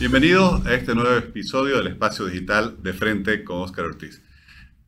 [0.00, 4.22] Bienvenidos a este nuevo episodio del Espacio Digital de Frente con Óscar Ortiz.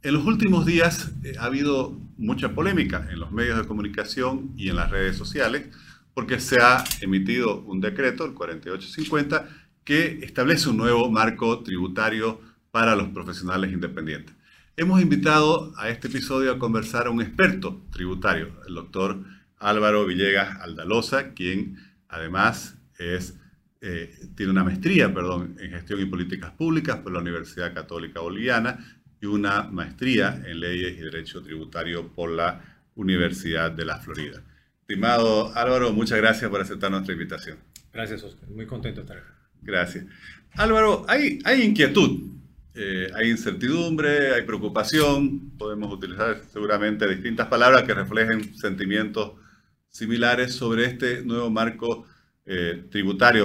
[0.02, 4.70] En los últimos días eh, ha habido mucha polémica en los medios de comunicación y
[4.70, 5.68] en las redes sociales
[6.14, 9.50] porque se ha emitido un decreto, el 4850,
[9.84, 14.34] que establece un nuevo marco tributario para los profesionales independientes.
[14.78, 19.22] Hemos invitado a este episodio a conversar a un experto tributario, el doctor
[19.58, 21.76] Álvaro Villegas Aldalosa, quien
[22.08, 23.34] además es,
[23.84, 28.78] eh, tiene una maestría perdón, en gestión y políticas públicas por la Universidad Católica Boliviana
[29.20, 34.40] y una maestría en leyes y derecho tributario por la Universidad de la Florida.
[34.82, 37.58] Estimado Álvaro, muchas gracias por aceptar nuestra invitación.
[37.92, 38.48] Gracias, Oscar.
[38.50, 39.34] Muy contento de estar acá.
[39.60, 40.06] Gracias.
[40.52, 42.20] Álvaro, hay, hay inquietud,
[42.74, 45.50] eh, hay incertidumbre, hay preocupación.
[45.58, 49.32] Podemos utilizar seguramente distintas palabras que reflejen sentimientos
[49.88, 52.06] similares sobre este nuevo marco
[52.46, 52.84] eh,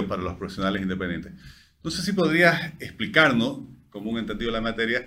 [0.08, 1.32] para los profesionales independientes.
[1.82, 3.60] No sé si podrías explicarnos,
[3.90, 5.06] como un entendido de la materia,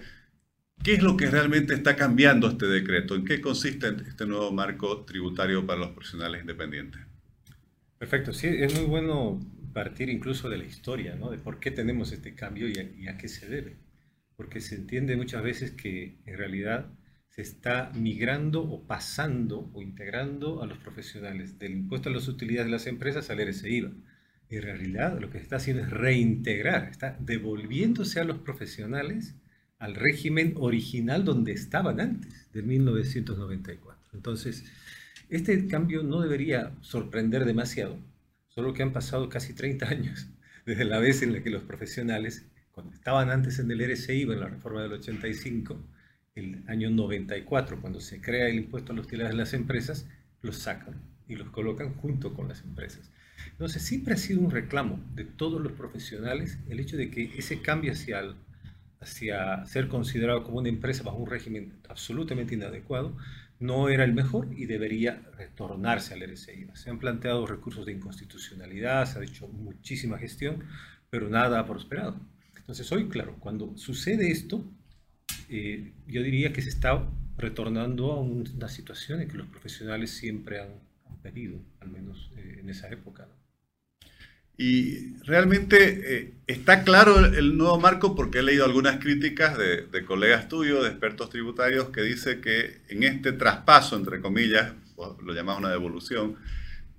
[0.84, 3.16] ¿Qué es lo que realmente está cambiando este decreto?
[3.16, 7.02] ¿En qué consiste este nuevo marco tributario para los profesionales independientes?
[8.00, 9.40] Perfecto, sí, es muy bueno
[9.74, 11.30] partir incluso de la historia, ¿no?
[11.30, 13.78] De por qué tenemos este cambio y a, qué se debe.
[14.36, 16.88] Porque se entiende muchas veces que en realidad
[17.32, 22.68] se está migrando o pasando o integrando a los profesionales del impuesto a las utilidades
[22.68, 23.92] de las empresas al RSIVA.
[24.50, 29.36] En realidad lo que se está haciendo es reintegrar, está devolviéndose a los profesionales
[29.80, 34.12] al régimen original donde estaban antes, de 1994.
[34.14, 34.66] Entonces,
[35.30, 37.98] este cambio no debería sorprender demasiado,
[38.50, 40.28] solo que han pasado casi 30 años
[40.66, 44.40] desde la vez en la que los profesionales, cuando estaban antes en el RSI, en
[44.42, 45.82] la reforma del 85,
[46.36, 50.08] el año 94, cuando se crea el impuesto a los utilidades de las empresas,
[50.42, 53.12] los sacan y los colocan junto con las empresas.
[53.52, 57.62] Entonces, siempre ha sido un reclamo de todos los profesionales el hecho de que ese
[57.62, 58.36] cambio hacia el
[59.02, 63.18] hacia ser considerado como una empresa bajo un régimen absolutamente inadecuado,
[63.60, 66.68] no era el mejor y debería retornarse al RSI.
[66.76, 70.64] Se han planteado recursos de inconstitucionalidad, se ha hecho muchísima gestión,
[71.10, 72.20] pero nada ha prosperado.
[72.56, 74.64] Entonces hoy, claro, cuando sucede esto,
[75.54, 77.06] eh, yo diría que se está
[77.38, 80.70] retornando a una situación en que los profesionales siempre han,
[81.22, 83.28] pedido, al menos eh, en esa época.
[84.58, 90.48] Y realmente eh, está claro el, nuevo marco porque he leído algunas críticas de, colegas
[90.48, 95.72] tuyos, de expertos tributarios, que dice que en este traspaso, entre comillas, lo llamamos una
[95.72, 96.38] devolución,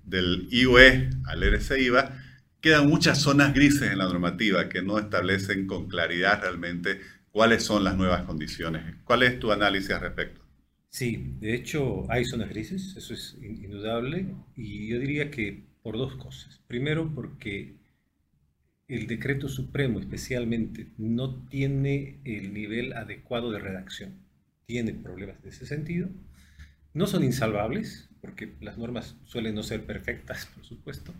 [0.05, 2.17] del IUE al RCIVA,
[2.61, 7.01] quedan muchas zonas grises en la normativa que no establecen con claridad realmente
[7.33, 8.95] cuáles son las nuevas condiciones.
[9.03, 10.41] ¿Cuál es tu análisis al respecto?
[10.89, 16.15] Sí, de hecho hay zonas grises, eso es indudable, y yo diría que por dos
[16.15, 16.61] cosas.
[16.67, 17.73] Primero, porque
[18.87, 24.13] el decreto supremo especialmente no tiene el nivel adecuado de redacción.
[24.67, 26.09] Tiene problemas de ese sentido.
[26.93, 31.11] No son insalvables, porque las normas suelen no ser perfectas, por supuesto,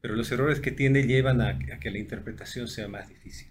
[0.00, 3.48] pero los errores que tiene llevan a, que la interpretación sea más difícil.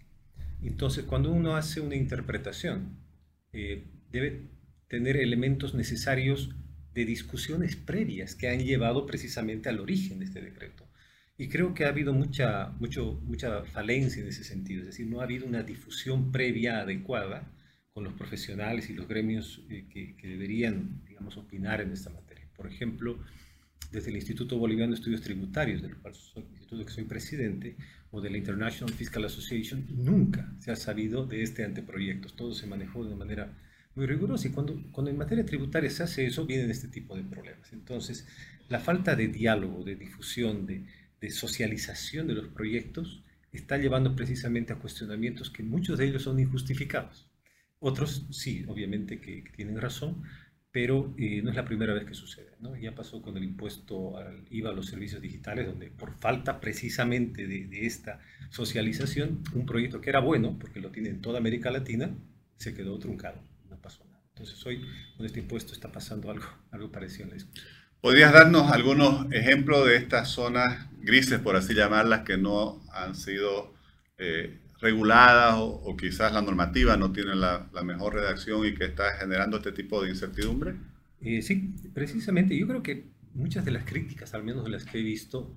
[0.61, 2.97] Entonces, cuando uno hace una interpretación,
[3.53, 4.49] eh, debe
[4.87, 6.49] tener elementos necesarios
[6.93, 10.87] de discusiones previas que han llevado precisamente al origen de este decreto.
[11.37, 15.19] Y creo que ha habido mucha, mucho, mucha falencia en ese sentido, es decir, no
[15.19, 17.51] ha habido una difusión previa adecuada
[17.91, 22.47] con los profesionales y los gremios eh, que, que, deberían, digamos, opinar en esta materia.
[22.55, 23.19] Por ejemplo,
[23.91, 27.77] desde el Instituto Boliviano de Estudios Tributarios, del cual soy, presidente,
[28.11, 32.29] o de la International Fiscal Association, nunca se ha sabido de este anteproyecto.
[32.29, 33.57] Todo se manejó de manera
[33.95, 37.73] muy riguroso y cuando, en materia tributaria se hace eso, vienen este tipo de problemas.
[37.73, 38.27] Entonces,
[38.69, 44.77] la falta de diálogo, de difusión, de socialización de los proyectos está llevando precisamente a
[44.77, 47.27] cuestionamientos que muchos de ellos son injustificados.
[47.79, 50.23] Otros sí, obviamente que, tienen razón,
[50.71, 52.51] pero eh, no es la primera vez que sucede.
[52.59, 52.75] ¿no?
[52.75, 57.47] Ya pasó con el impuesto al IVA a los servicios digitales, donde por falta precisamente
[57.47, 58.19] de, esta
[58.49, 62.11] socialización, un proyecto que era bueno, porque lo tiene en toda América Latina,
[62.57, 63.41] se quedó truncado.
[64.37, 64.85] Entonces hoy
[65.15, 67.65] con este impuesto está pasando algo, algo parecido en la discusión.
[68.01, 73.73] ¿Podrías darnos algunos ejemplos de estas zonas grises, por así llamarlas, que no han sido
[74.19, 79.57] eh, reguladas o, quizás la normativa no tiene la, mejor redacción y que está generando
[79.57, 80.75] este tipo de incertidumbre?
[81.21, 82.57] Eh, sí, precisamente.
[82.57, 85.55] Yo creo que muchas de las críticas, al menos de las que he visto,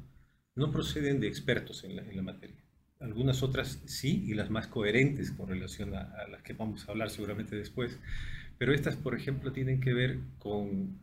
[0.55, 2.57] no proceden de expertos en la, en la materia.
[2.99, 6.93] Algunas otras sí, y las más coherentes con relación a, a las que vamos a
[6.93, 7.99] hablar seguramente después
[8.61, 11.01] pero estas, por ejemplo, tienen que ver con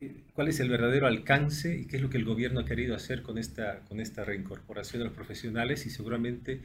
[0.00, 2.96] eh, cuál es el verdadero alcance y qué es lo que el gobierno ha querido
[2.96, 6.62] hacer con esta, con esta reincorporación de los profesionales y seguramente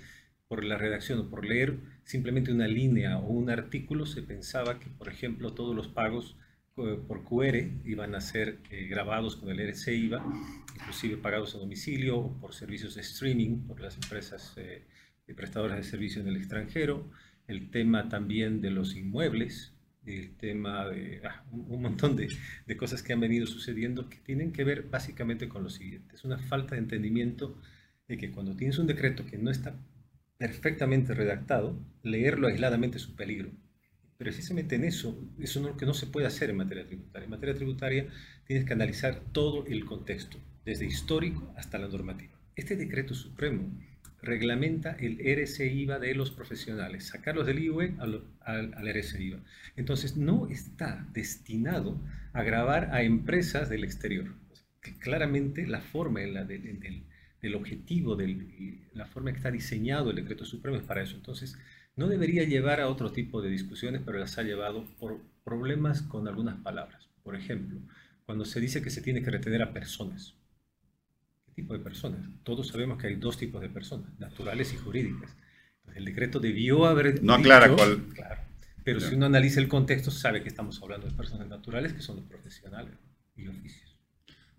[0.51, 4.89] por la redacción o por leer simplemente una línea o un artículo, se pensaba que,
[4.89, 6.35] por ejemplo, todos los pagos
[6.75, 7.55] eh, por QR
[7.85, 10.21] iban a ser eh, grabados con el RC IVA,
[10.75, 14.83] inclusive pagados a domicilio o por servicios de streaming por las empresas eh,
[15.37, 17.09] prestadoras de servicios en el extranjero,
[17.47, 19.73] el tema también de los inmuebles,
[20.05, 22.27] el tema de ah, un, montón de,
[22.67, 26.13] de, cosas que han venido sucediendo que tienen que ver básicamente con lo siguiente.
[26.13, 27.57] Es una falta de entendimiento
[28.09, 29.79] de que cuando tienes un decreto que no está
[30.41, 33.51] perfectamente redactado, leerlo aisladamente es un peligro.
[34.17, 37.25] Precisamente en eso, eso es lo que no se puede hacer en materia tributaria.
[37.25, 38.07] En materia tributaria
[38.47, 42.33] tienes que analizar todo el contexto, desde histórico hasta la normativa.
[42.55, 43.71] Este decreto supremo
[44.23, 49.43] reglamenta el RCIVA de los profesionales, sacarlos del IVE al, al, al.
[49.75, 52.01] Entonces, no está destinado
[52.33, 54.33] a grabar a empresas del exterior.
[55.01, 57.03] Claramente la forma en la del,
[57.41, 61.15] del, objetivo, de la forma que está diseñado el decreto supremo es para eso.
[61.15, 61.57] Entonces,
[61.95, 66.27] no debería llevar a otro tipo de discusiones, pero las ha llevado por problemas con
[66.27, 67.09] algunas palabras.
[67.23, 67.79] Por ejemplo,
[68.25, 70.35] cuando se dice que se tiene que retener a personas
[71.55, 72.21] tipo de personas.
[72.43, 75.35] Todos sabemos que hay dos tipos de personas, naturales y jurídicas.
[75.95, 77.23] el decreto debió haber...
[77.23, 78.07] No aclara cuál...
[78.13, 78.41] Claro,
[78.83, 82.17] pero si uno analiza el contexto, sabe que estamos hablando de personas naturales que son
[82.17, 82.93] los profesionales
[83.35, 83.95] y oficios.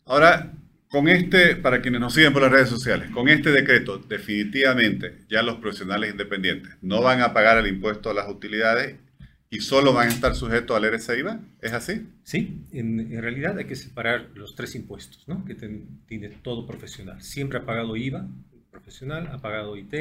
[0.05, 0.53] Ahora,
[0.93, 5.43] con este, para quienes nos siguen por las redes sociales, con este decreto, definitivamente ya
[5.43, 8.97] los profesionales independientes no van a pagar el impuesto a las utilidades
[9.49, 11.41] y solo van a estar sujetos al RCIVA?
[11.63, 12.07] ¿Es así?
[12.25, 15.47] Sí, en, realidad hay que separar los tres impuestos ¿no?
[15.47, 17.23] que tiene todo profesional.
[17.23, 18.29] Siempre ha pagado IVA
[18.71, 19.95] profesional, ha pagado IT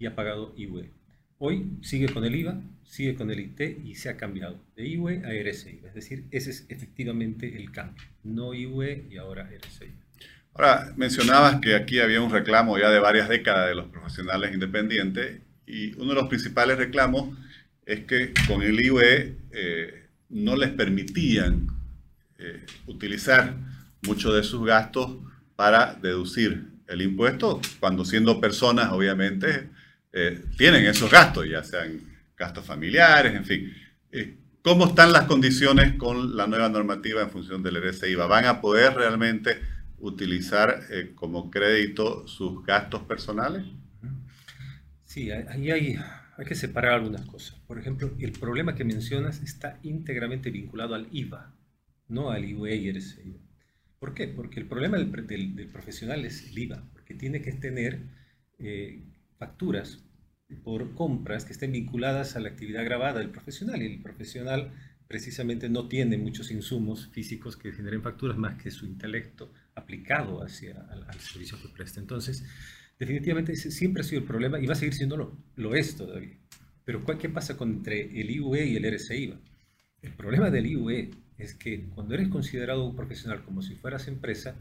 [0.00, 0.90] y ha pagado IVE.
[1.38, 5.22] Hoy sigue con el IVA, sigue con el IT y se ha cambiado de IVE
[5.24, 5.86] a RCIVA.
[5.86, 8.02] Es decir, ese es efectivamente el cambio.
[8.24, 10.05] No IVE y ahora RCIVA.
[10.58, 15.42] Ahora, mencionabas que aquí había un reclamo ya de varias décadas de los profesionales independientes
[15.66, 17.36] y uno de los principales reclamos
[17.84, 21.66] es que con el IVE eh, no les permitían
[22.38, 23.54] eh, utilizar
[24.00, 25.18] muchos de sus gastos
[25.56, 29.68] para deducir el impuesto, cuando siendo personas, obviamente,
[30.14, 32.00] eh, tienen esos gastos, ya sean
[32.34, 33.74] gastos familiares, en fin.
[34.62, 38.26] ¿Cómo están las condiciones con la nueva normativa en función del IVA?
[38.26, 40.80] ¿Van a poder realmente utilizar
[41.14, 43.64] como crédito sus gastos personales?
[45.04, 45.98] Sí, ahí hay
[46.38, 47.58] hay que separar algunas cosas.
[47.66, 51.54] Por ejemplo, el problema que mencionas está íntegramente vinculado al IVA,
[52.08, 53.40] no al IVE y RCI.
[53.98, 54.28] ¿Por qué?
[54.28, 55.08] Porque el problema del,
[55.72, 58.00] profesional es el IVA, porque tiene que tener
[58.58, 59.02] eh,
[59.38, 60.04] facturas
[60.62, 64.70] por compras que estén vinculadas a la actividad grabada del profesional y el profesional
[65.08, 70.80] precisamente no tiene muchos insumos físicos que generen facturas más que su intelecto aplicado hacia
[70.90, 72.00] al, al servicio que presta.
[72.00, 72.44] Entonces,
[72.98, 76.36] definitivamente ese siempre ha sido el problema y va a seguir siendo lo, es todavía.
[76.84, 79.38] Pero ¿qué pasa con entre el IUE y el RCIVA?
[80.02, 84.56] El problema del IUE es que cuando eres considerado un profesional como si fueras empresa,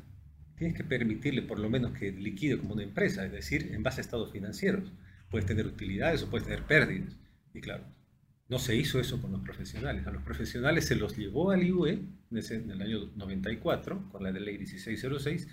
[0.57, 4.01] tienes que permitirle por lo menos que liquide como una empresa, es decir, en base
[4.01, 4.91] a estados financieros.
[5.29, 7.17] Puedes tener utilidades o puedes tener pérdidas.
[7.53, 7.85] Y claro,
[8.47, 10.06] no se hizo eso con los profesionales.
[10.06, 12.00] A los profesionales se los llevó al IUE
[12.31, 15.47] en el año 94, con la ley 1606,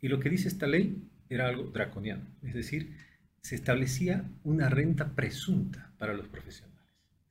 [0.00, 2.94] y lo que dice esta ley era algo draconiano, es decir,
[3.40, 6.76] se establecía una renta presunta para los profesionales.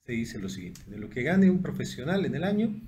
[0.05, 2.81] Se dice lo siguiente, de lo que gane un profesional en el año,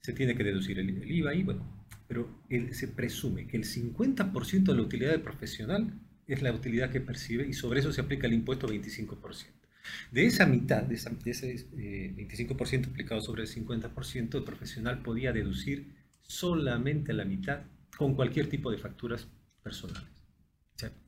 [0.00, 2.42] se tiene que deducir el, IVA y bueno, pero
[2.72, 5.92] se presume que el 50% de la utilidad del profesional
[6.26, 9.61] es la utilidad que percibe y sobre eso se aplica el impuesto 25%.
[10.10, 15.94] De esa mitad, de, ese 25% eh, aplicado sobre el 50%, el profesional podía deducir
[16.22, 17.62] solamente la mitad
[17.96, 19.28] con cualquier tipo de facturas
[19.62, 20.12] personales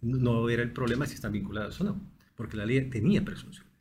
[0.03, 2.01] no era el problema si están vinculados o no,
[2.37, 3.73] porque la ley tenía presunciones.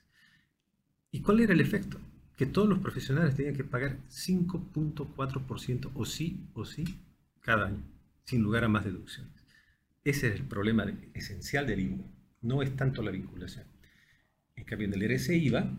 [1.11, 1.99] ¿Y cuál era el efecto?
[2.35, 6.85] Que todos los profesionales tenían que pagar 5.4% o sí o sí
[7.41, 7.83] cada año,
[8.25, 9.33] sin lugar a más deducciones.
[10.03, 12.05] Ese es el problema esencial del IVA,
[12.41, 13.65] no es tanto la vinculación.
[14.55, 15.71] En cambio, en el RSIVA,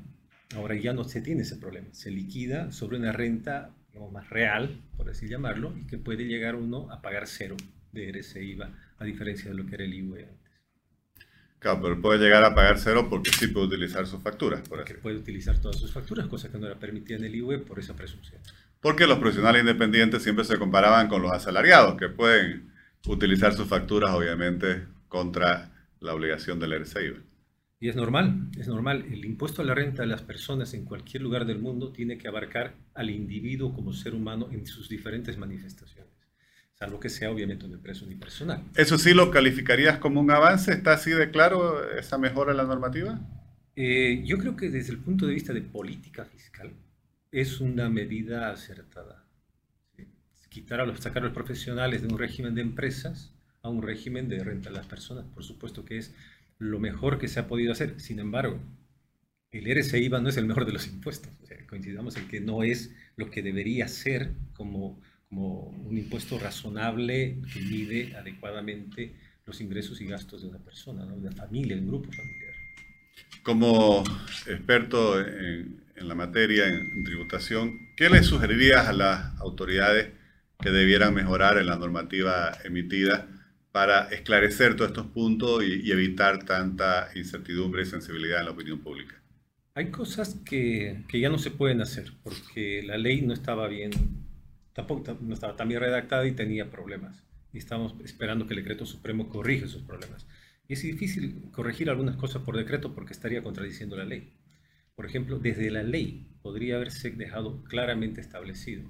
[0.56, 3.74] ahora ya no se tiene ese problema, se liquida sobre una renta
[4.12, 7.56] más real, por así llamarlo, y que puede llegar uno a pagar cero
[7.92, 10.52] de RSIVA a diferencia de lo que era el IVE antes.
[11.58, 14.60] Claro, pero puede llegar a pagar cero porque sí puede utilizar sus facturas.
[14.68, 17.58] Por porque puede utilizar todas sus facturas, cosa que no era permitida en el IVE
[17.58, 18.40] por esa presunción.
[18.80, 22.70] Porque los profesionales independientes siempre se comparaban con los asalariados, que pueden
[23.06, 27.22] utilizar sus facturas, obviamente, contra la obligación del RCIV.
[27.84, 29.04] Y es normal, es normal.
[29.12, 32.26] El impuesto a la renta de las personas en cualquier lugar del mundo tiene que
[32.26, 36.10] abarcar al individuo como ser humano en sus diferentes manifestaciones
[36.72, 38.64] salvo que sea obviamente una empresa unipersonal.
[38.74, 40.72] ¿Eso sí lo calificarías como un avance?
[40.72, 43.20] ¿Está así de claro esa mejora en la normativa?
[43.76, 46.72] Eh, yo creo que desde el punto de vista de política fiscal
[47.30, 49.26] es una medida acertada.
[50.48, 54.28] Quitar a los, sacar a los profesionales de un régimen de empresas a un régimen
[54.28, 56.14] de renta a las personas, por supuesto que es
[56.64, 58.00] lo mejor que se ha podido hacer.
[58.00, 58.58] Sin embargo,
[59.50, 61.30] el RCIVA no es el mejor de los impuestos.
[61.68, 67.60] coincidamos en que no es lo que debería ser como, como un impuesto razonable que
[67.60, 72.54] mide adecuadamente los ingresos y gastos de una persona, de una familia, un grupo familiar.
[73.42, 74.02] Como
[74.46, 80.12] experto en, en la materia, en, tributación, ¿qué le sugerirías a las autoridades
[80.60, 83.28] que debieran mejorar en la normativa emitida
[83.74, 89.20] para esclarecer todos estos puntos y, evitar tanta incertidumbre y sensibilidad en la opinión pública?
[89.74, 93.90] Hay cosas que, que, ya no se pueden hacer porque la ley no estaba bien,
[94.74, 97.24] tampoco no estaba tan bien redactada y tenía problemas.
[97.52, 100.24] Y estamos esperando que el decreto supremo corrija esos problemas.
[100.68, 104.34] Y es difícil corregir algunas cosas por decreto porque estaría contradiciendo la ley.
[104.94, 108.84] Por ejemplo, desde la ley podría haberse dejado claramente establecido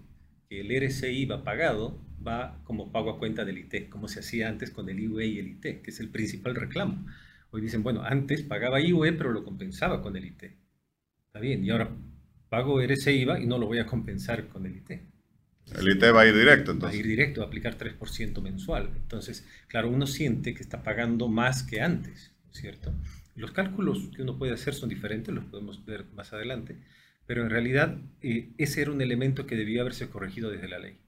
[0.51, 4.49] que el RCI va pagado va como pago a cuenta del IT, como se hacía
[4.49, 7.07] antes con el IUE y el IT, que es el principal reclamo.
[7.51, 10.43] Hoy dicen, bueno, antes pagaba IUE, pero lo compensaba con el IT.
[11.27, 11.91] Está bien, y ahora
[12.49, 14.91] pago RCIVA y no lo voy a compensar con el IT.
[14.91, 16.97] el IT va a ir directo, entonces.
[16.97, 18.91] Va a ir directo, a aplicar 3% mensual.
[18.97, 22.95] Entonces, claro, uno siente que está pagando más que antes, ¿no es cierto?
[23.35, 26.77] Los cálculos que uno puede hacer son diferentes, los podemos ver más adelante,
[27.27, 30.99] pero en realidad eh, ese era un elemento que debía haberse corregido desde la ley.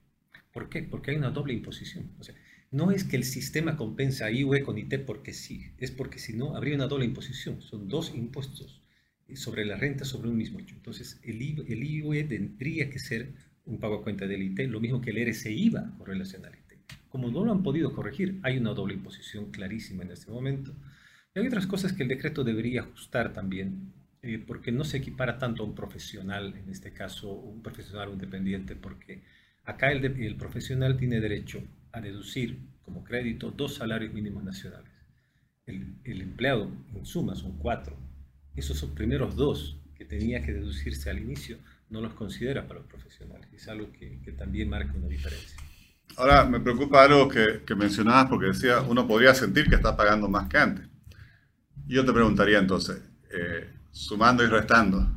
[0.57, 0.81] ¿Por qué?
[0.81, 2.09] Porque hay una doble imposición.
[2.17, 2.33] O sea,
[2.71, 6.55] no es que el sistema compensa IUE con IT porque sí, es porque si no
[6.55, 7.61] habría una doble imposición.
[7.61, 8.81] Son dos impuestos
[9.27, 10.73] eh, sobre la renta sobre un mismo hecho.
[10.73, 13.33] Entonces, el, IUE tendría que ser
[13.65, 16.97] un pago a cuenta del IT, lo mismo que el RCIVA con relación al IT.
[17.07, 20.75] Como no lo han podido corregir, hay una doble imposición clarísima en este momento
[21.39, 25.61] hay otras cosas que el decreto debería ajustar también, eh, porque no se equipara tanto
[25.61, 29.21] a un profesional, en este caso un profesional o independiente, porque
[29.67, 34.89] acá el, profesional tiene derecho a deducir como crédito dos salarios mínimos nacionales.
[35.65, 37.95] El, empleado, en suma, son cuatro.
[38.55, 41.57] Esos primeros dos que tenía que deducirse al inicio,
[41.89, 43.47] no los considera para los profesionales.
[43.53, 45.57] Es algo que, que también marca una diferencia.
[46.15, 50.29] Ahora, me preocupa algo que, que mencionabas porque decía, uno podría sentir que está pagando
[50.29, 50.87] más que antes.
[51.85, 55.09] Yo te preguntaría entonces, eh, sumando y restando,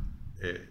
[0.42, 0.70] eh,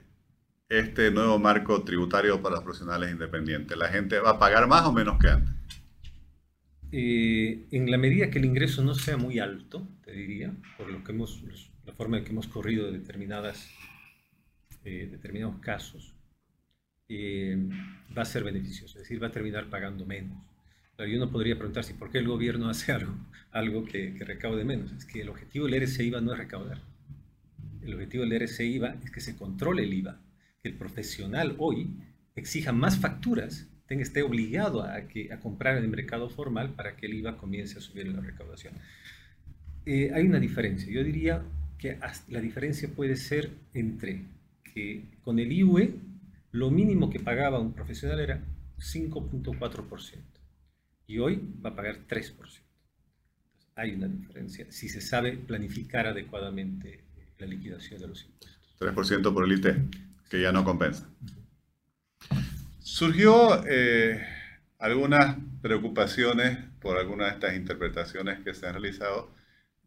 [0.69, 4.93] este nuevo marco tributario para los profesionales independientes, ¿la gente va a pagar más o
[4.93, 5.53] menos que antes?
[6.91, 11.03] Eh, en la medida que el ingreso no sea muy alto, te diría, por lo
[11.03, 11.43] que hemos,
[11.85, 13.69] la forma en que hemos corrido determinadas,
[14.83, 16.15] determinados casos,
[17.11, 20.37] va a ser beneficioso, es decir, va a terminar pagando menos.
[20.95, 23.15] Pero uno podría preguntarse, ¿por qué el gobierno hace algo,
[23.51, 24.91] algo que, recaude menos?
[24.91, 26.81] Es que el objetivo del IVA no es recaudar.
[27.81, 30.19] El objetivo del IVA es que se controle el IVA,
[30.61, 31.89] que el profesional hoy
[32.35, 36.95] exija más facturas, tenga, esté obligado a, que, a comprar en el mercado formal para
[36.95, 38.73] que el IVA comience a subir en la recaudación.
[39.85, 40.91] Eh, hay una diferencia.
[40.91, 41.43] Yo diría
[41.77, 41.97] que
[42.27, 44.25] la diferencia puede ser entre
[44.63, 45.95] que con el IUE
[46.51, 48.43] lo mínimo que pagaba un profesional era
[48.77, 50.17] 5.4%
[51.07, 52.33] y hoy va a pagar 3%.
[53.75, 57.03] hay una diferencia si se sabe planificar adecuadamente
[57.37, 58.77] la liquidación de los impuestos.
[58.79, 59.67] 3% por el IT,
[60.29, 61.09] que ya no compensa.
[62.79, 64.25] Surgió eh,
[64.77, 69.31] algunas preocupaciones por algunas de estas interpretaciones que se han realizado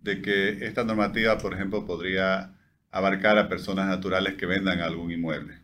[0.00, 2.54] de que esta normativa, por ejemplo, podría
[2.90, 5.54] abarcar a personas naturales que vendan algún inmueble.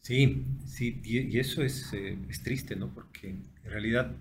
[0.00, 2.88] Sí, sí, y, eso es, eh, es triste, ¿no?
[2.88, 4.12] Porque en realidad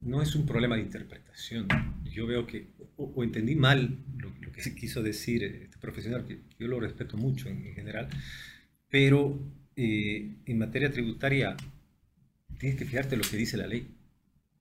[0.00, 1.66] no es un problema de interpretación.
[2.04, 6.68] Yo veo que, o, entendí mal lo, que se quiso decir este profesional, que yo
[6.68, 8.08] lo respeto mucho en, general,
[8.88, 9.38] pero
[9.76, 11.56] eh, en materia tributaria
[12.58, 13.88] tienes que fijarte lo que dice la ley.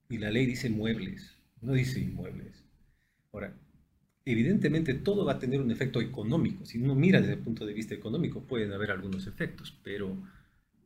[0.10, 2.64] Y la ley dice muebles, no dice inmuebles.
[3.32, 3.54] Ahora,
[4.26, 6.66] evidentemente todo va a tener un efecto económico.
[6.66, 10.18] Si uno mira desde el punto de vista económico, pueden haber algunos efectos, pero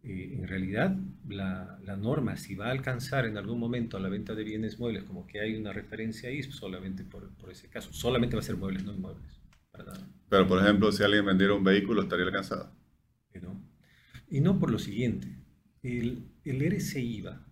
[0.09, 0.95] eh, en realidad
[1.27, 5.03] la, norma, si va a alcanzar en algún momento a la venta de bienes muebles,
[5.03, 8.85] como que hay una referencia ahí, solamente por, ese caso, solamente va a ser muebles,
[8.85, 9.41] no inmuebles.
[10.29, 12.71] Pero, por ejemplo, si alguien vendiera un vehículo, estaría alcanzado.
[13.35, 13.61] Y no,
[14.29, 15.27] y no por lo siguiente,
[15.83, 17.45] el, el RCIVA,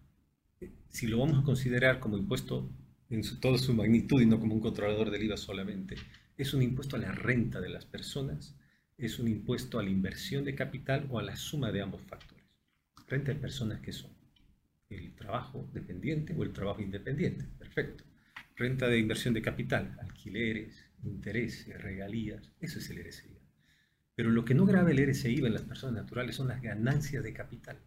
[0.61, 2.71] eh, si lo vamos a considerar como impuesto
[3.09, 5.95] en toda su magnitud y no como un controlador del IVA solamente,
[6.37, 8.55] es un impuesto a la renta de las personas,
[8.97, 12.34] es un impuesto a la inversión de capital o a la suma de ambos factores
[13.05, 14.11] frente a personas que son.
[14.89, 17.45] el trabajo dependiente o el trabajo independiente.
[17.57, 18.03] Perfecto.
[18.55, 23.37] Renta de inversión de capital, alquileres, intereses, regalías, eso es el RSI.
[24.15, 27.33] Pero lo que no graba el RSI en las personas naturales son las ganancias de
[27.33, 27.77] capital.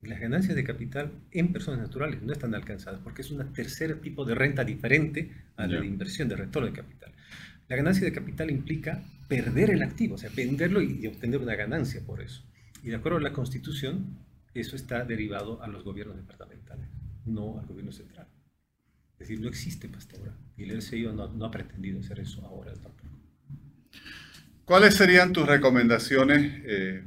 [0.00, 4.24] Las ganancias de capital en personas naturales no están alcanzadas porque es un tercer tipo
[4.24, 7.12] de renta diferente a la de inversión, de retorno de capital.
[7.68, 12.00] La ganancia de capital implica perder el activo, o sea, venderlo y obtener una ganancia
[12.04, 12.42] por eso.
[12.82, 14.18] Y de acuerdo a la Constitución,
[14.54, 16.88] eso está derivado a los gobiernos departamentales,
[17.24, 18.26] no al gobierno central.
[19.14, 20.36] Es decir, no existe hasta ahora.
[20.56, 23.08] Y el RCI no, no ha pretendido hacer eso ahora tampoco.
[24.64, 27.04] ¿Cuáles serían tus recomendaciones eh,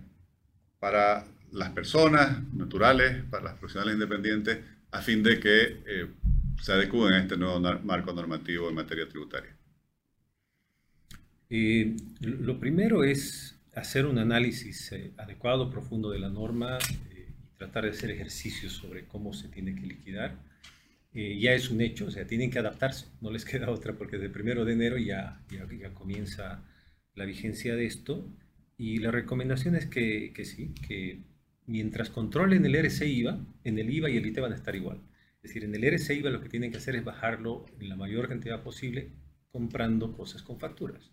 [0.80, 4.60] para las personas naturales, para las profesionales independientes,
[4.92, 6.08] a fin de que eh,
[6.62, 9.56] se adecúen a este nuevo marco normativo en materia tributaria?
[11.50, 16.78] Eh, lo primero es hacer un análisis adecuado, profundo de la norma
[17.12, 20.38] y tratar de hacer ejercicios sobre cómo se tiene que liquidar.
[21.14, 24.30] ya es un hecho, o sea, tienen que adaptarse, no les queda otra porque desde
[24.30, 26.64] primero de enero ya, ya, ya comienza
[27.14, 28.30] la vigencia de esto
[28.78, 31.22] y la recomendación es que, que sí, que
[31.66, 35.02] mientras controlen el RC IVA, en el IVA y el IT van a estar igual.
[35.38, 37.96] Es decir, en el RC IVA lo que tienen que hacer es bajarlo en la
[37.96, 39.12] mayor cantidad posible
[39.52, 41.12] comprando cosas con facturas.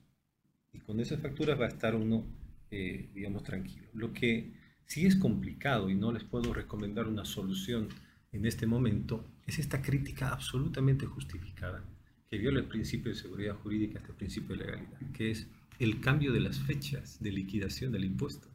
[0.72, 2.26] Y con esas facturas va a estar uno,
[2.72, 3.86] eh, digamos, tranquilo.
[3.92, 4.50] Lo que
[4.86, 7.88] sí es complicado y no les puedo recomendar una solución
[8.32, 11.84] en este momento es esta crítica absolutamente justificada
[12.30, 15.48] que viola el principio de seguridad jurídica, este principio de legalidad, que es
[15.78, 18.48] el cambio de las fechas de liquidación del impuesto.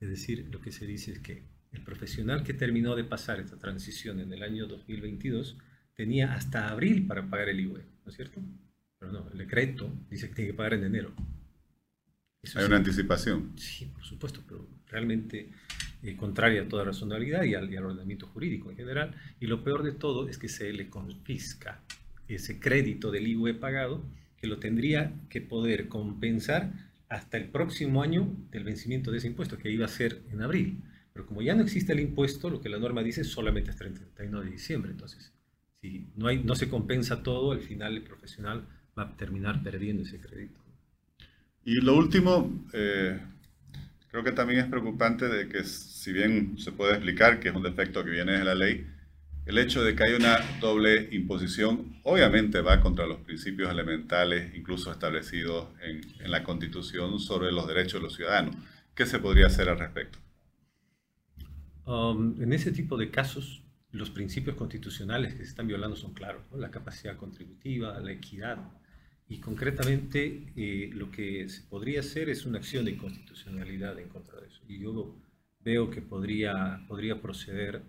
[0.00, 1.42] Es decir, lo que se dice es que
[1.72, 5.56] el profesional que terminó de pasar esta transición en el año 2022
[5.94, 8.42] tenía hasta abril para pagar el IVA, ¿no es cierto?
[8.98, 11.14] Pero no, el decreto dice que tiene que pagar en enero.
[12.54, 13.52] Hay una anticipación.
[13.56, 15.50] Sí, por supuesto, pero realmente
[16.02, 19.14] eh, contraria a toda razonabilidad y al, y al, ordenamiento jurídico en general.
[19.40, 21.82] Y lo peor de todo es que se le confisca
[22.28, 24.04] ese crédito del IVA pagado
[24.38, 26.72] que lo tendría que poder compensar
[27.10, 30.82] hasta el próximo año del vencimiento de ese impuesto, que iba a ser en abril.
[31.12, 33.84] Pero como ya no existe el impuesto, lo que la norma dice es solamente hasta
[33.84, 34.92] el 31 de diciembre.
[34.92, 35.32] Entonces,
[35.82, 38.66] si no, hay, no se compensa todo, al final el profesional
[38.98, 40.59] va a terminar perdiendo ese crédito.
[41.64, 43.20] Y lo último, eh,
[44.10, 47.62] creo que también es preocupante de que si bien se puede explicar que es un
[47.62, 48.86] defecto que viene de la ley,
[49.46, 54.92] el hecho de que haya una doble imposición obviamente va contra los principios elementales, incluso
[54.92, 58.54] establecidos en, la Constitución sobre los derechos de los ciudadanos.
[58.94, 60.18] ¿Qué se podría hacer al respecto?
[61.84, 66.42] Um, en ese tipo de casos, los principios constitucionales que se están violando son claros,
[66.52, 68.58] la capacidad contributiva, la equidad,
[69.30, 74.40] y concretamente eh, lo que se podría hacer es una acción de inconstitucionalidad en contra
[74.40, 74.60] de eso.
[74.66, 75.14] Y yo
[75.60, 77.80] veo que podría, podría proceder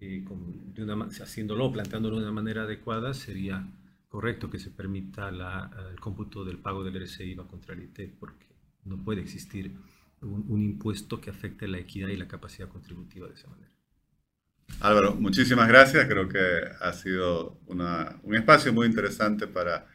[0.00, 0.24] eh,
[0.72, 3.66] de una, haciéndolo, planteándolo de una manera adecuada, sería
[4.08, 8.46] correcto que se permita el cómputo del pago del RCI IVA contra el IT, porque
[8.84, 9.72] no puede existir
[10.20, 13.72] un, impuesto que afecte la equidad y la capacidad contributiva de esa manera.
[14.78, 16.06] Álvaro, muchísimas gracias.
[16.06, 16.38] Creo que
[16.80, 19.92] ha sido un espacio muy interesante para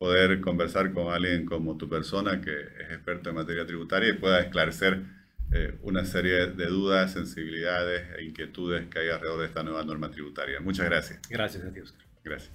[0.00, 4.40] poder conversar con alguien como tu persona, que es experto en materia tributaria y pueda
[4.40, 5.02] esclarecer
[5.52, 10.10] eh, una serie de dudas, sensibilidades e inquietudes que hay alrededor de esta nueva norma
[10.10, 10.58] tributaria.
[10.60, 11.20] Muchas gracias.
[11.28, 11.80] Gracias a ti,
[12.24, 12.50] Gracias.